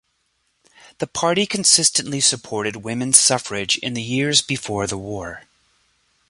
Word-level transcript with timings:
The 0.97 1.05
party 1.05 1.45
consistently 1.45 2.21
supported 2.21 2.77
women's 2.77 3.19
suffrage 3.19 3.77
in 3.77 3.93
the 3.93 4.01
years 4.01 4.41
before 4.41 4.87
the 4.87 4.97
war. 4.97 5.43